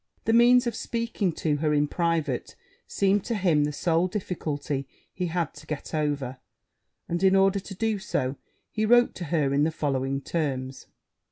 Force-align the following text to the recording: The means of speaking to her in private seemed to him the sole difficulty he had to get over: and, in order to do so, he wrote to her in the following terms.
The 0.25 0.33
means 0.33 0.65
of 0.65 0.73
speaking 0.75 1.31
to 1.33 1.57
her 1.57 1.75
in 1.75 1.87
private 1.87 2.55
seemed 2.87 3.23
to 3.25 3.35
him 3.35 3.65
the 3.65 3.71
sole 3.71 4.07
difficulty 4.07 4.87
he 5.13 5.27
had 5.27 5.53
to 5.53 5.67
get 5.67 5.93
over: 5.93 6.37
and, 7.07 7.21
in 7.21 7.35
order 7.35 7.59
to 7.59 7.75
do 7.75 7.99
so, 7.99 8.35
he 8.71 8.83
wrote 8.83 9.13
to 9.13 9.25
her 9.25 9.53
in 9.53 9.63
the 9.63 9.69
following 9.69 10.19
terms. 10.19 10.87